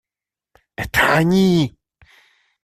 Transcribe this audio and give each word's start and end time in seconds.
Это 0.75 1.13
они. 1.19 1.77